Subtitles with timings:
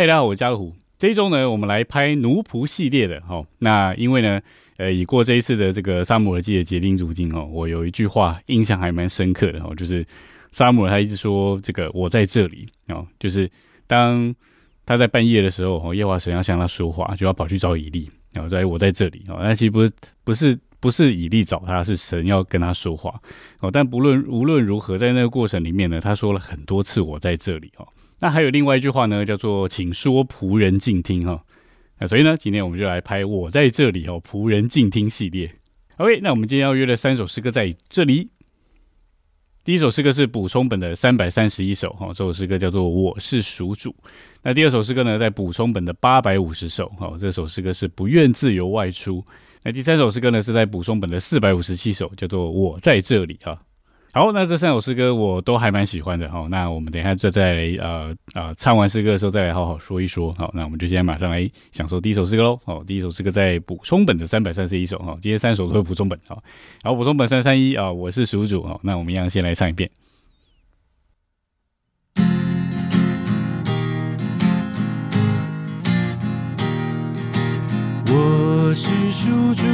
[0.00, 0.74] 嘿，大家好，我是家乐虎。
[0.96, 3.44] 这一周呢，我们来拍奴仆系列的哈。
[3.58, 4.40] 那因为呢，
[4.78, 10.02] 呃，已过这一次的这个萨姆尔记的结晶主经哦，我有一句话印象还蛮深刻的哦，就是
[10.52, 13.46] 萨姆尔他一直说这个我在这里哦，就是
[13.86, 14.34] 当
[14.86, 19.36] 他在半夜的时候哦，夜华神要向他说话，就要跑去找以利，然后在我在这里哦。
[19.42, 19.92] 那其实不是
[20.24, 23.20] 不是不是以利找他，是神要跟他说话
[23.58, 23.70] 哦。
[23.70, 27.86] 但不论无论如何，在那个过程里面呢，他说了很多次我在这里哦。
[28.20, 31.42] 那还有另外一句话呢，叫做“请说仆人静听”哈。
[31.98, 35.50] 那所以呢，今天我们就来拍我在这里哦，仆人静听系列。
[35.96, 38.30] OK，那我们今天要约的三首诗歌在这里。
[39.62, 43.90] 第一首诗歌是补充本的三百三十一首哈，这首诗歌叫做《我是属主》。
[44.42, 49.22] 那第二首诗歌呢，在补充本的八百五十首哈，这首诗歌是不愿自由外出。
[49.62, 53.62] 那第三首诗歌呢，是在补充本的四百五十七首，叫做《我在这里》哈。
[54.12, 56.44] 好，那这三首诗歌我都还蛮喜欢的哈。
[56.50, 60.32] 那我们等一下再再呃呃唱完诗歌的时候再来好好说一说。
[60.32, 62.56] 好，那我们就现在马上来享受第一首诗歌喽。
[62.64, 66.36] 好，第一首诗歌在补充本的三百三十一首哈，今天三首都是补充本哈。
[66.82, 68.80] 好，补充本三三一啊，我是属主哦。
[68.82, 69.88] 那我们一样先来唱一遍。
[78.12, 79.64] 我是属主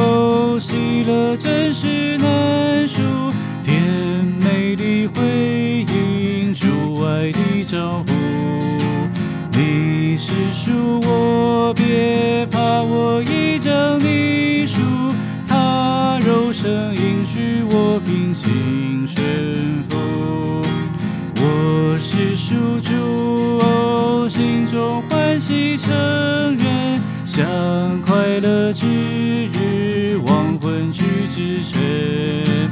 [0.00, 1.36] 哦，喜乐
[11.90, 14.80] 别怕，我已将你属。
[15.44, 19.98] 他柔声应许我平心顺服。
[21.42, 25.90] 我是属主，心中欢喜成
[26.58, 27.44] 愿，向
[28.02, 32.70] 快乐之日，亡魂去之晨。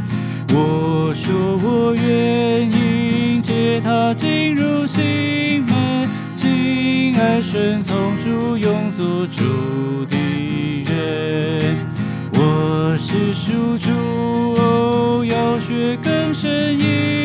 [0.51, 8.78] 我说我愿迎接他进入心门，敬爱顺从主，永
[13.09, 17.18] 我是属主，要学更深一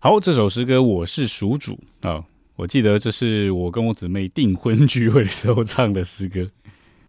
[0.00, 6.48] 好，这首诗歌我是属主啊，我记得这是我跟我姊妹订婚聚会的时候唱的诗歌。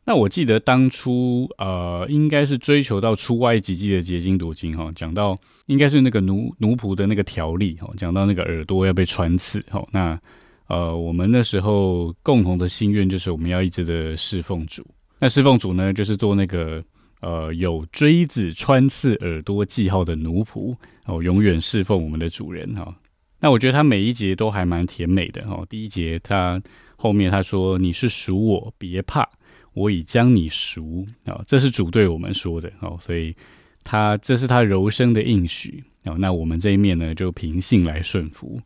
[0.03, 9.88] 那我记得当初呃，应该是追求到出外几季的结晶夺金哈，讲到应该是那个奴奴仆的那个条例哈，讲到那个耳朵要被穿刺哈。
[9.91, 10.19] 那
[10.66, 14.83] 呃，我们那时候共同的心愿就是我们要一直的侍奉主。
[15.19, 16.83] 那侍奉主呢，就是做那个。
[17.21, 20.73] 呃，有锥子穿刺耳朵记号的奴仆
[21.09, 22.95] 哦，永远侍奉我们的主人哈。
[23.39, 25.65] 那我觉得他每一节都还蛮甜美的哈。
[25.69, 26.61] 第一节他
[26.95, 29.27] 后面他说：“你是属我，别怕，
[29.73, 33.35] 我已将你赎啊。”这是主对我们说的哦，所以
[33.83, 36.15] 他这是他柔声的应许哦。
[36.19, 38.61] 那我们这一面呢，就凭信来顺服。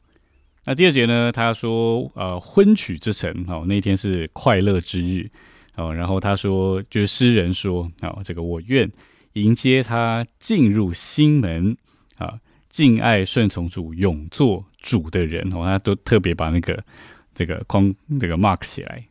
[0.65, 5.29] 那第二节呢，他说：“呃，婚娶之晨哦，那天是快乐之日。”
[5.75, 8.87] 哦，然后他说，就是诗人说，哦，这个我愿
[9.33, 11.75] 迎接他进入心门，
[12.73, 16.83] 敬爱顺从主，永做主的人，哦，他都特别把那个
[17.35, 19.05] 这个框这个 mark 起来。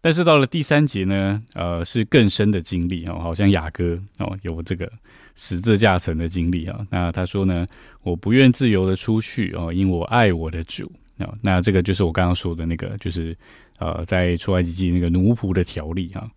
[0.00, 4.88] 但是到了第三节呢，呃，是更深的经历哦，好像雅哥哦有这个
[5.34, 6.86] 十字架层的经历啊。
[6.88, 7.66] 那他说呢，
[8.02, 11.34] 我不愿自由的出去哦，因我爱我的主啊。
[11.42, 13.36] 那这个就是我刚刚说的那个，就是。
[13.80, 16.28] 呃，在出埃及记那个奴仆的条例啊，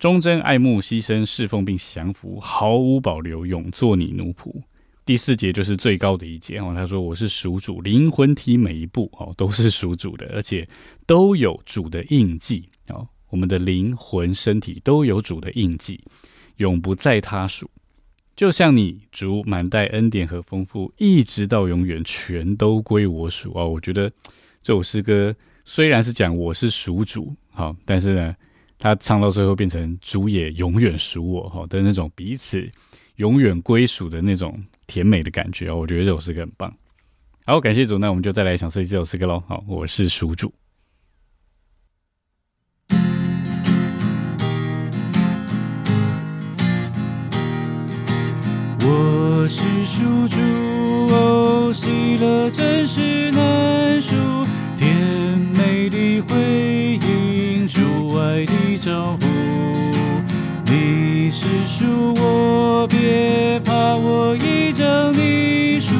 [0.00, 4.52] 忠贞爱慕、牺牲侍奉并降服，毫无保留，永做你奴仆。
[5.10, 10.64] 第四节就是最高的一节哦，他说我是属主，灵魂体每一步哦都是属主的，而且
[11.04, 16.00] 都有主的印记哦，我们的灵魂、身体都有主的印记，
[16.58, 17.68] 永不在他属。
[18.36, 23.64] 就像你主满带恩典和丰富，一直到永远，全都归我属啊！
[23.64, 24.08] 我觉得
[24.62, 25.34] 这首诗歌。
[25.64, 28.32] 虽然是讲我是属主，好，但是呢，
[28.78, 32.64] 他唱到最后变成主也永远属我，哈的那种彼此
[33.20, 35.76] 永远归属的那种甜美的感觉哦。
[35.76, 36.74] 我觉得这首诗歌很棒。
[37.44, 39.42] 好，感谢主，那我们就再来享受这首诗歌喽。
[39.46, 40.50] 好，我是属主。
[48.82, 50.38] 我是属主，
[51.14, 54.14] 哦，喜乐真是难数，
[54.78, 59.29] 甜美的回应，主爱的招呼。
[61.30, 65.94] 你是属我，别怕，我已将你属。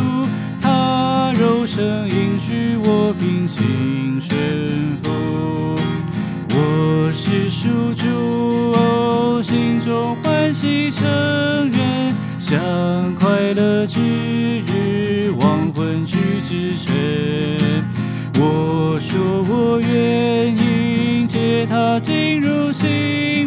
[0.60, 4.36] 他柔声应许我平心顺
[5.00, 5.76] 服。
[6.48, 8.08] 我是属主，
[8.72, 11.06] 哦，心中欢喜承
[11.70, 12.12] 认。
[12.36, 12.58] 向
[13.14, 14.00] 快乐之
[14.66, 17.84] 日，黄昏去之晨。
[18.34, 23.39] 我说我愿迎接他进入心，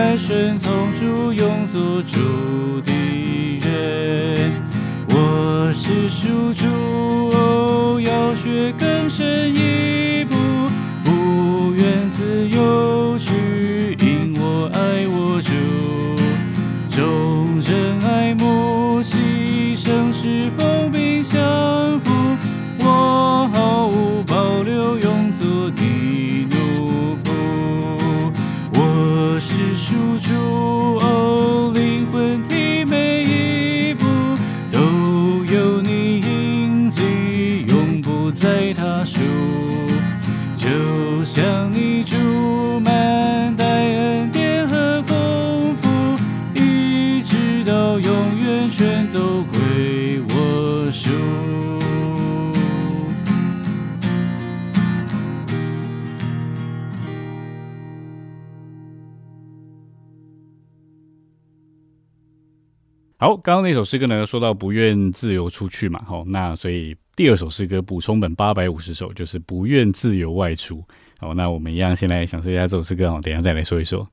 [0.00, 2.90] 敬爱顺从主，永做主的
[3.60, 4.50] 人。
[5.10, 6.64] 我是属主，
[7.36, 9.99] 哦，要学更深一
[63.42, 70.82] 刚刚那首诗歌呢，说到不愿自由出去嘛，哦，那所以第二首诗歌补充本八百五十首，就是不愿自由外出。
[71.18, 74.06] 好，那我们一样先来享受一下这首诗歌，好，等下再来说一说。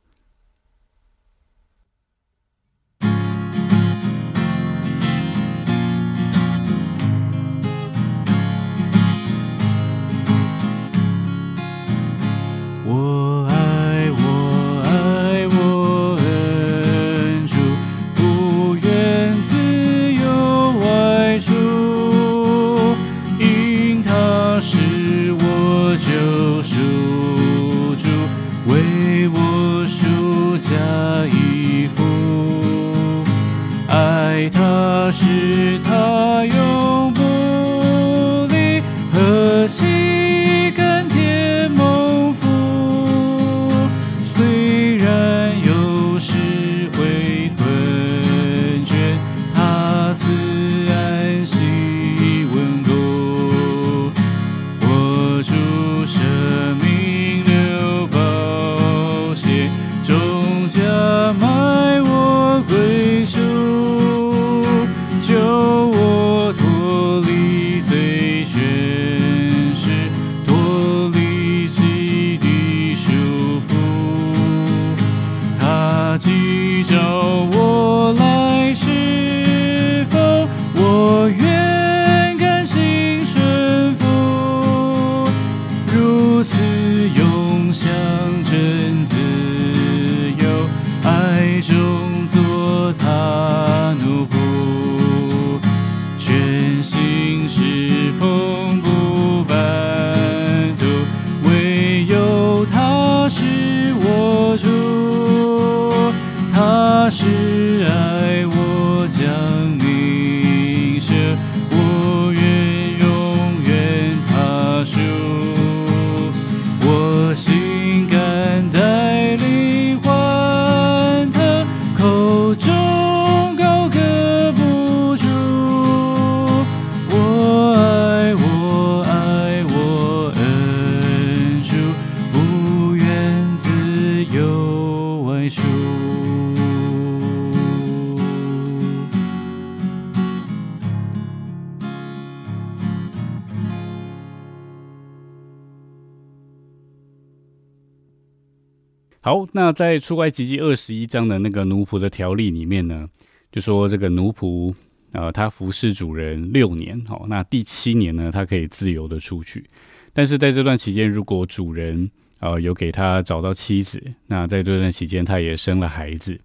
[149.28, 153.06] 好，那在出埃及记二十一章的那个奴仆的条例里面呢，
[153.52, 154.74] 就说这个奴仆，
[155.12, 159.66] 呃，他服侍主人六年，好、那第七年呢，他可以自由的出去。
[160.14, 166.40] 但是在这段期间，如果主人呃有给他找到妻子，那在这段期间他也生了孩子，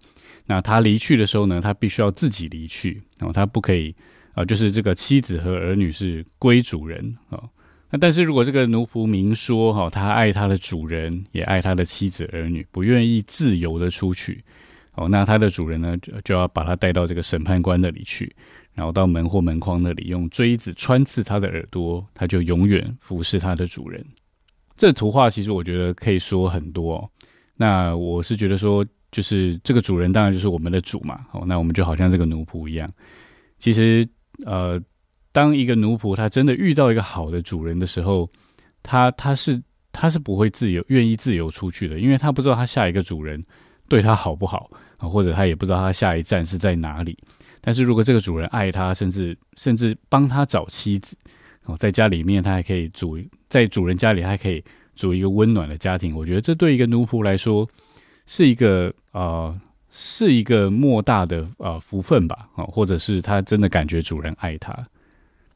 [0.45, 3.95] 那他离去的时候呢，他必须要自己离去哦，他不可以
[4.33, 7.49] 啊，就是这个妻子和儿女是归主人哦。
[7.93, 14.43] 那但是如果这个奴仆明说哈，他爱他的主人，也爱他的妻子儿女，不愿意自由的出去
[14.95, 18.35] 哦，那他的主人呢，就就要把他带到这个审判官那里去，
[18.73, 24.03] 然后到门或门框那里用锥子穿刺他的耳朵，他就永远服侍他的主人。
[24.75, 26.95] 这图画其实我觉得可以说很多。
[26.95, 27.09] 哦。
[27.55, 32.91] 那我是觉得说，就是这个主人当然就是我们的主嘛，哦，那我们就好像这个奴仆一样。
[33.59, 34.09] 其实
[34.47, 34.81] 呃。
[35.33, 38.29] 当一个奴仆他真的遇到一个好的主人的时候，
[38.81, 39.61] 他他是
[39.91, 43.43] 他是不会自由愿意自由出去的，因为他不知道他下一个主人
[43.89, 47.17] 对他好不好啊，或者他也不知道他下一站是在哪里。
[47.59, 51.17] 但是如果这个主人爱他，甚至甚至帮他找妻子
[51.63, 53.17] 哦，在家里面他还可以煮，
[53.49, 54.63] 在主人家里还可以
[54.95, 56.15] 组一个温暖的家庭。
[56.15, 57.67] 我觉得这对一个奴仆来说
[58.25, 59.57] 是一个啊，
[59.89, 64.77] 是一个莫大的啊福分吧啊，或者是他真的感觉主人爱他。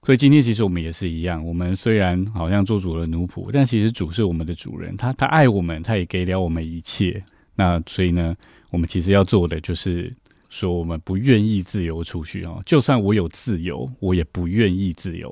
[0.07, 7.21] 所以今天其实我们也是一样，我们虽然好像做主的奴仆，但其实主是我们的主人，他他爱我们，他也给了我们一切。
[7.55, 8.33] 那所以呢，
[8.71, 10.15] 我们其实要做的就是
[10.47, 12.63] 说，我们不愿意自由出去哦。
[12.65, 15.29] 就算我有自由，我也不愿意自由。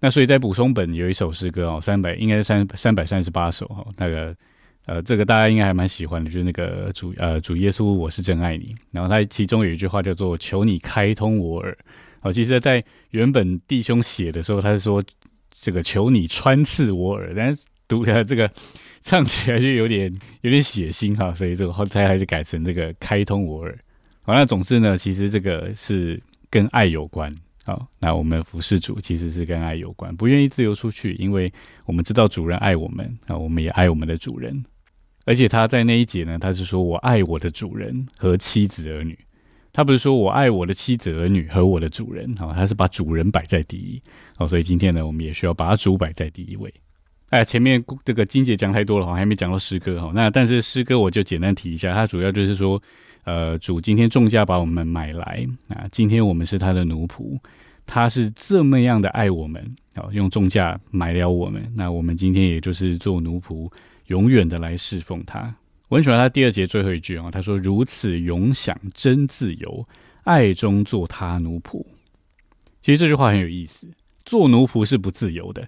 [0.00, 4.34] 那所以在补充本有一首诗歌哦，三百应该是三三百三十八首哈，那个
[4.86, 8.74] 呃，这个大家应该还蛮喜欢的，就是那个主呃主耶稣，我是真爱你。
[8.90, 11.78] 然后他其中有一句话叫做“求你开通我耳”。
[12.26, 15.02] 哦，其实，在原本弟兄写的时候，他是说
[15.54, 18.50] 这个求你穿刺我耳，但是读了这个
[19.00, 23.78] 唱起来就有点有点血腥哈，所以这个后来还是改成这个开通我耳。
[24.22, 27.32] 好，那总之呢，其实这个是跟爱有关。
[27.64, 31.52] 好，那我们服侍主其实是跟爱有关，不愿意自由出去，因为
[31.84, 34.64] 我们知道主人爱我们啊，我们也爱我们的主人。
[35.24, 39.18] 而且他在那一节呢，他是说我爱我的主人和妻子儿女。
[39.76, 44.02] 他不是说我爱我的妻子儿女和我的主人，哦，他是把主人摆在第一，
[44.38, 46.72] 哦，所以今天呢，我们也需要把主摆在第一位。
[47.28, 52.82] 哎，前面这个金姐讲太多了，哈，还没讲到诗歌，哈，那但是诗歌我就简单提一下，它主要就是说，
[53.24, 57.38] 呃，主今天重价把我们买来，啊，今天我们是他的奴仆，
[57.84, 59.62] 他是这么样的爱我们，
[59.96, 63.70] 哦，用重价买了我们，那我们今天也就是做奴仆，
[64.06, 65.54] 永远的来侍奉他。
[65.88, 69.86] 我很喜欢他第二节最后一句啊，他说：“如此永享真自由，
[70.24, 71.84] 爱中做他奴仆。”
[72.82, 73.86] 其实这句话很有意思，
[74.24, 75.66] 做奴仆是不自由的，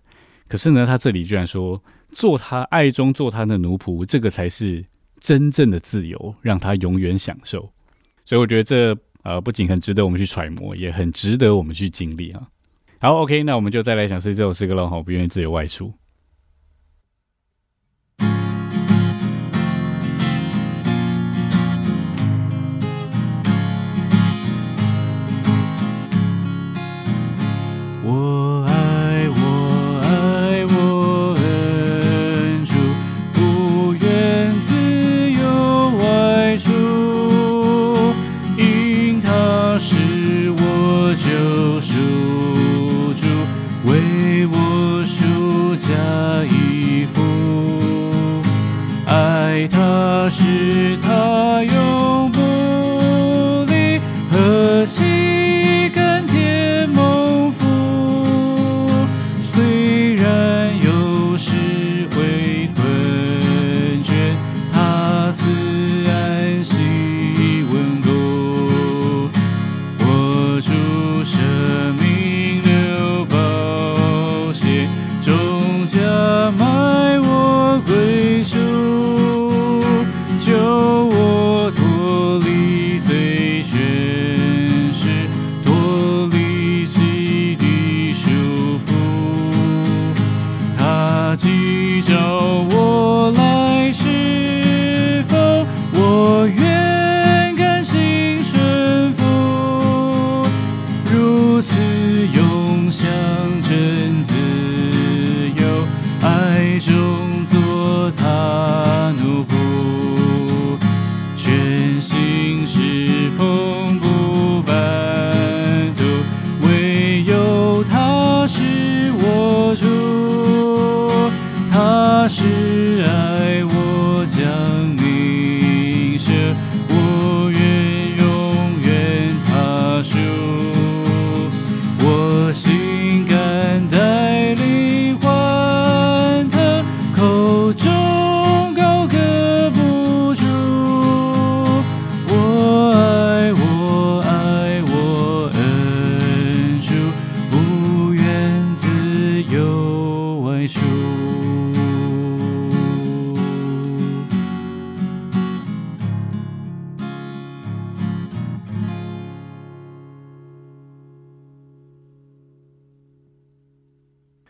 [0.49, 4.85] 可是呢，他这里居然说做他爱中做他的奴仆，这个才是
[5.21, 7.71] 真正的自由，让他永远享受。
[8.25, 12.47] 所以我觉得这呃不仅很值得我们去揣摩，也很值得我们去经历啊。
[13.01, 15.93] 好，OK，那我们就再来想是这首诗歌了哈，不愿意自由外出。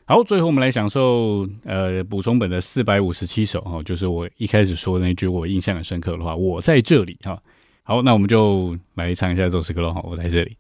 [0.09, 7.38] 好，最后我们来享受呃补充本的四百五十七首哈，就是我一开始说的那句我印象很深刻的话，我在这里哈。
[7.83, 10.57] 好，那我们就来唱一下这首诗歌喽哈，我在这里。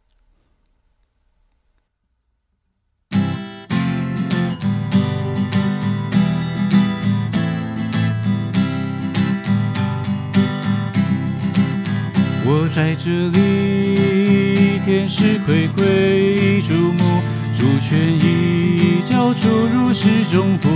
[12.44, 17.22] 我在这里，天使睽睽注目，
[17.58, 20.68] 主权已交出，如释重负，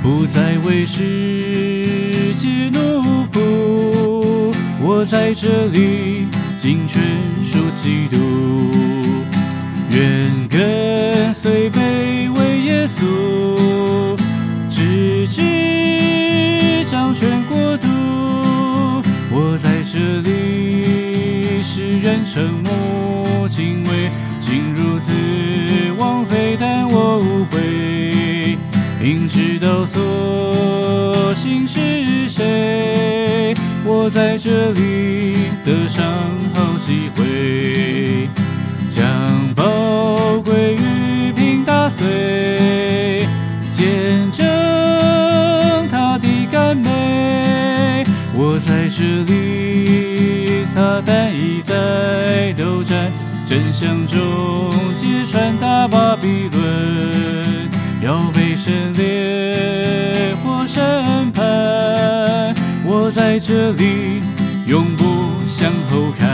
[0.00, 4.54] 不再为世界奴仆。
[4.80, 7.02] 我在这里，尽全
[7.42, 8.16] 属基督，
[9.90, 14.16] 愿跟随卑微耶稣，
[14.70, 17.88] 直至掌权国度。
[19.32, 22.62] 我在这里，世人称，
[25.06, 28.58] 此枉费，但我无悔，
[29.00, 33.54] 明知道所幸是谁。
[33.84, 36.04] 我在这里得上
[36.54, 38.28] 好机会，
[38.88, 39.04] 将
[39.54, 43.26] 宝贵玉瓶打碎，
[43.72, 44.46] 见证
[45.90, 48.04] 他的甘美。
[48.34, 53.10] 我在这里，撒旦已在斗战，
[53.50, 57.68] 真相中揭穿大巴比伦，
[58.00, 60.80] 要被神烈火审
[61.32, 62.54] 判。
[62.84, 64.22] 我在这里，
[64.68, 66.30] 永不向后看，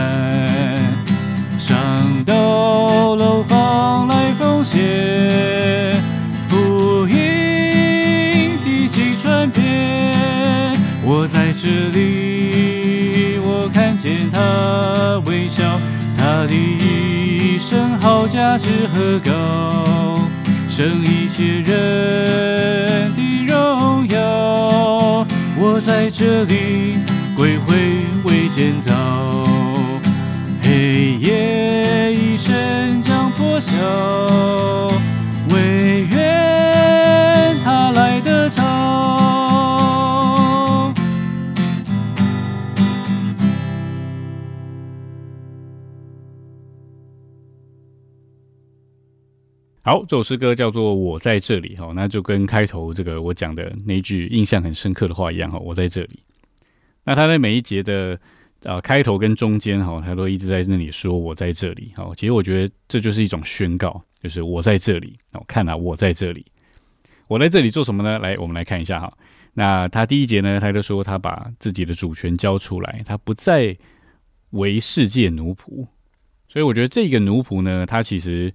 [1.57, 1.75] 上
[2.23, 5.99] 到楼房来奉献，
[6.47, 10.13] 福音地基传遍。
[11.03, 15.63] 我在这里，我看见他微笑，
[16.39, 20.21] 他的一生好价值何高，
[20.67, 25.25] 胜一切人的荣耀。
[25.57, 26.99] 我在这里，
[27.35, 27.75] 归回
[28.25, 28.93] 为建造，
[30.61, 33.73] 黑夜一声将破晓，
[49.87, 56.19] 好，这首诗歌叫做《我在这里》哈，那就跟开头这个我讲的那句印象很深刻的话一样哈，我在这里。
[57.05, 58.19] 那他在每一节的
[58.63, 61.93] 呃开头跟中间哈，他都一直在那里说我在这里。
[61.95, 65.17] 好，其实我觉得这就是一种宣告，就是我在这里。
[65.31, 66.45] 哦，看啊，我在这里，
[67.29, 68.19] 我在这里做什么呢？
[68.19, 69.17] 来，我们来看一下哈。
[69.53, 73.73] 那他第一节呢，他就说他把自己的主权交出来，他不再
[74.49, 75.87] 为世界奴仆。
[76.49, 78.53] 所以我觉得这个奴仆呢，他其实。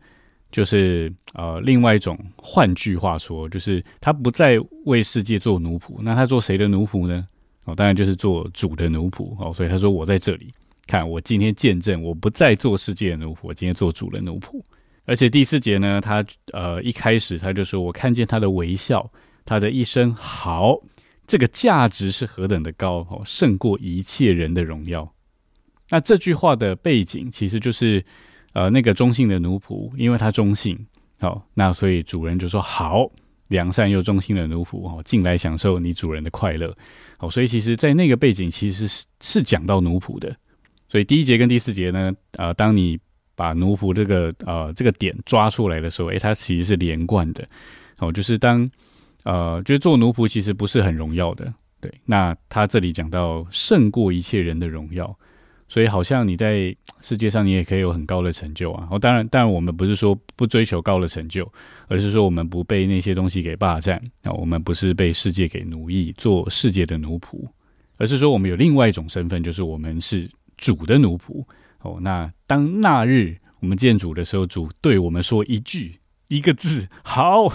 [0.52, 7.26] 就是呃，另外一种，换句话说，就是他不再为世界做奴仆，那他做谁的奴仆呢？
[7.64, 9.50] 哦，当然就是做主的奴仆哦。
[9.50, 10.52] 所以他说：“我在这里，
[10.86, 14.62] 看我今天见证，我不再做世界的奴仆，我今天做主的奴仆。”
[15.06, 19.10] 而且第四节呢，他呃一开始他就说：“我看见他的微笑，
[19.46, 20.76] 他的一声好，
[21.26, 25.10] 这个价值是何等的高哦，胜过一切人的荣耀。”
[25.88, 28.04] 那这句话的背景其实就是。
[28.52, 30.78] 呃，那个中性的奴仆，因为他中性，
[31.20, 33.10] 好，那所以主人就说好，
[33.48, 36.76] 良善又忠心的奴仆哦，进来享受你主人的快乐，
[37.16, 40.36] 好，所以其实，在那个背景其实是是讲到奴仆的，
[40.88, 42.98] 所以第一节跟第四节呢，呃，当你
[43.34, 47.48] 把奴仆这个呃这个点抓出来的时候，诶，它其实是连贯的，
[47.98, 48.70] 哦，就是当
[49.24, 55.16] 呃，就是做奴仆其实不是很荣耀的，对，那他这里讲到胜过一切人的荣耀。
[55.72, 58.86] 所以好像你在世界上，你也可以有很高的成就啊。
[58.90, 61.50] 哦，当然，当然，我们不是说不追求高的成就，
[61.88, 64.30] 而是说我们不被那些东西给霸占啊。
[64.32, 67.48] 我们不是被世界给奴役，做世界的奴仆，
[67.96, 71.42] 而是说我们有另外一种身份，就是我们是主的奴仆。
[71.80, 77.46] 哦，那当那日我们见主的时候，主对我们说一句一个字，好，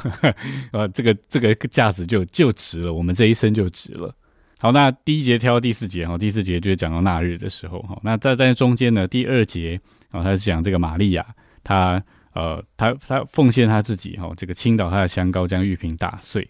[0.71, 4.11] 呃， 这个这个价值就就值了，我们这一生就值了。
[4.59, 7.99] 好，那第一节挑第四节哈，第四节就是讲到那日的时候哈。
[8.03, 11.23] 那在在中间呢，第二节啊，他是讲这个玛利亚，
[11.63, 16.47] 他呃，他他奉献他自己哈，这个倾倒他的香膏，将玉瓶打碎。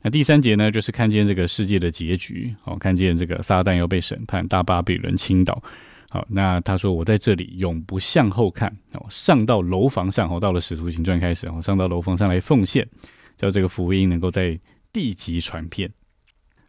[0.00, 5.62] 那第三节呢，就是看见这个世界的结局，哦，看见这个撒旦要被审判，大巴比伦倾倒。
[6.08, 12.88] 好，那他说我在这里永不向后看哦，上到楼房上哦，到了使徒行传开始哦，上到楼房上来奉献，
[13.36, 14.58] 叫这个福音能够在
[14.94, 15.90] 地级传遍。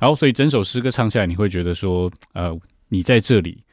[0.01, 2.51] 然后，所以整首诗歌唱下来，你会觉得说，呃，
[2.89, 3.63] 你在这里，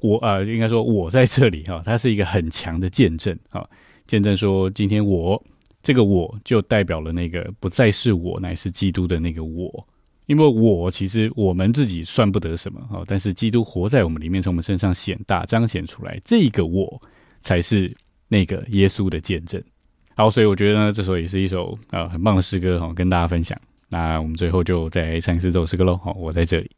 [0.00, 3.68] 我呃，应该说我在这里哈，它是一个很强的见证哈，
[4.06, 5.40] 见证说今天我
[5.82, 9.86] 这个我就代表了那个不再是我，乃是基督的那个我。
[10.24, 16.98] 因为我其实我们自己算不得什么哈，但是基督活在我们里面，从我们身上显大彰显出来，这个我
[17.42, 17.94] 才是
[18.26, 19.62] 那个耶稣的见证。
[20.16, 23.60] 好，所以我觉得呢，这首也是一首呃很棒的诗歌哈，跟大家分享。
[23.94, 25.96] 那我们最后就再唱一次这首歌喽。
[26.02, 26.68] 好，我在这里。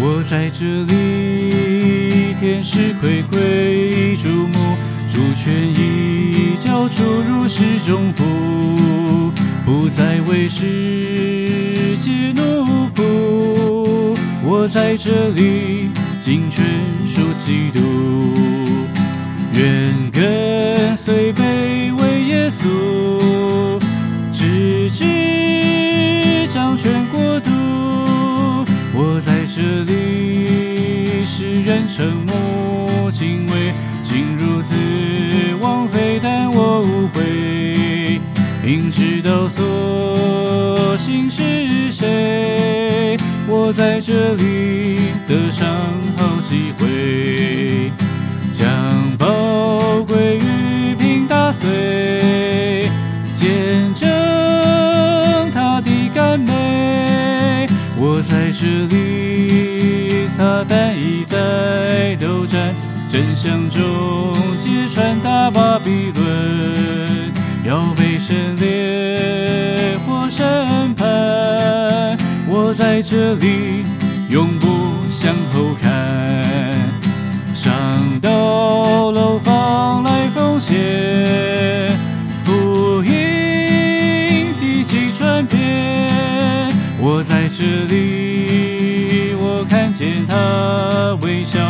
[0.00, 4.76] 我在这里，天使睽睽注目，
[5.08, 9.32] 主权已交出入室中府，
[9.64, 12.71] 不再为世界怒。
[14.62, 16.64] 我在这里，尽全
[17.04, 17.80] 数基督，
[19.54, 23.82] 愿跟随卑微耶稣，
[24.32, 27.50] 直至掌权国度。
[28.94, 34.76] 我在这里，世人沉默敬畏，竟如此
[35.60, 38.20] 枉费，但我无悔，
[38.64, 42.91] 应知道所行是谁。
[43.48, 45.68] 我在这里得上
[46.16, 47.90] 好机会，
[48.52, 48.68] 将
[49.18, 52.88] 宝贵玉瓶打碎，
[53.34, 54.08] 见证
[55.52, 57.66] 他的甘美。
[57.98, 62.74] 我在这里，撒旦已在斗战，
[63.08, 67.30] 真相中揭穿大巴比伦，
[67.64, 71.81] 要被神烈火审判。
[72.82, 73.84] 在这里，
[74.28, 74.66] 永不
[75.08, 75.92] 向后看，
[77.54, 77.72] 上
[78.20, 81.86] 到楼房来奉献
[82.42, 86.10] 福音的几传遍。
[86.98, 91.60] 我在这里，我看见他微笑，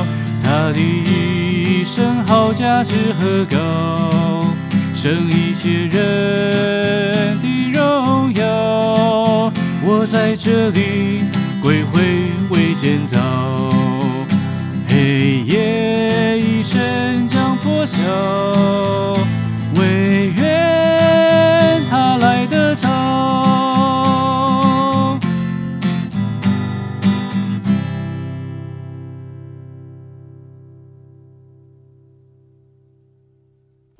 [0.42, 4.46] 他的一生好价值何高，
[4.94, 6.91] 胜一切人
[10.32, 11.24] 在这里，
[11.60, 12.02] 鬼魂
[12.48, 13.20] 未建造，
[14.88, 18.00] 黑夜一声将破晓，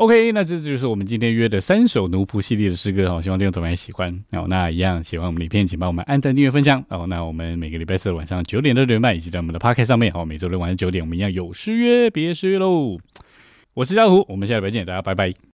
[0.03, 4.47] OK，那这就是我们今天约的三首奴仆系列的诗歌哦，希望听众朋友们喜欢哦。
[4.49, 7.07] 那一样喜欢我们的影片，请帮我们按赞、订阅、分享哦。
[7.09, 12.99] 那我们每个礼拜四晚上九点到九点半，以及在我们的 p o c a s t 上面哦，每周六晚上九点我们一样有诗约，别失约喽。
[13.75, 15.43] 我是江湖，我们下礼拜见，大家拜拜。